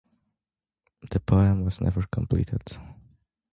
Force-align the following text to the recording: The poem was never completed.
The 1.11 1.19
poem 1.19 1.63
was 1.63 1.79
never 1.79 2.01
completed. 2.11 2.63